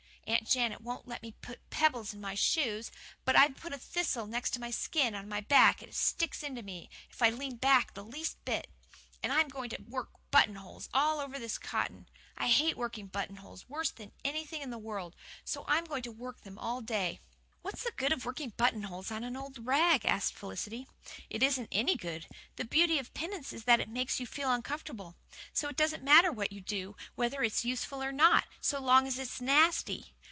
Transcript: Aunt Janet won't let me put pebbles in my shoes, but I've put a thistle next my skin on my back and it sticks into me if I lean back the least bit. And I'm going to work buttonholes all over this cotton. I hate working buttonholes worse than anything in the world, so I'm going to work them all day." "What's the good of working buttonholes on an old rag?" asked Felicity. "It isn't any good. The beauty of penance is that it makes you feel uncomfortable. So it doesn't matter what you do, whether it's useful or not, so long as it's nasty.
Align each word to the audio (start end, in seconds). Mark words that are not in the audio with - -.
Aunt 0.27 0.47
Janet 0.49 0.79
won't 0.79 1.09
let 1.09 1.21
me 1.21 1.33
put 1.41 1.59
pebbles 1.69 2.13
in 2.13 2.21
my 2.21 2.35
shoes, 2.35 2.89
but 3.25 3.35
I've 3.35 3.57
put 3.57 3.73
a 3.73 3.77
thistle 3.77 4.25
next 4.27 4.57
my 4.59 4.71
skin 4.71 5.13
on 5.13 5.27
my 5.27 5.41
back 5.41 5.81
and 5.81 5.89
it 5.91 5.95
sticks 5.95 6.41
into 6.41 6.63
me 6.63 6.89
if 7.09 7.21
I 7.21 7.29
lean 7.29 7.57
back 7.57 7.93
the 7.93 8.03
least 8.03 8.37
bit. 8.45 8.69
And 9.21 9.33
I'm 9.33 9.49
going 9.49 9.69
to 9.71 9.81
work 9.89 10.09
buttonholes 10.31 10.87
all 10.93 11.19
over 11.19 11.37
this 11.37 11.57
cotton. 11.57 12.07
I 12.37 12.47
hate 12.47 12.77
working 12.77 13.07
buttonholes 13.07 13.67
worse 13.67 13.91
than 13.91 14.13
anything 14.23 14.61
in 14.61 14.69
the 14.69 14.77
world, 14.77 15.17
so 15.43 15.65
I'm 15.67 15.83
going 15.83 16.01
to 16.03 16.13
work 16.13 16.41
them 16.41 16.57
all 16.57 16.79
day." 16.79 17.19
"What's 17.61 17.83
the 17.83 17.91
good 17.91 18.13
of 18.13 18.25
working 18.25 18.51
buttonholes 18.55 19.11
on 19.11 19.25
an 19.25 19.35
old 19.35 19.65
rag?" 19.67 20.05
asked 20.05 20.35
Felicity. 20.35 20.87
"It 21.29 21.43
isn't 21.43 21.67
any 21.73 21.95
good. 21.97 22.27
The 22.55 22.65
beauty 22.65 22.99
of 22.99 23.13
penance 23.13 23.51
is 23.51 23.65
that 23.65 23.81
it 23.81 23.89
makes 23.89 24.17
you 24.21 24.25
feel 24.25 24.53
uncomfortable. 24.53 25.17
So 25.51 25.67
it 25.67 25.75
doesn't 25.75 26.03
matter 26.05 26.31
what 26.31 26.53
you 26.53 26.61
do, 26.61 26.95
whether 27.15 27.43
it's 27.43 27.65
useful 27.65 28.01
or 28.01 28.13
not, 28.13 28.45
so 28.61 28.79
long 28.79 29.05
as 29.05 29.19
it's 29.19 29.41
nasty. 29.41 30.15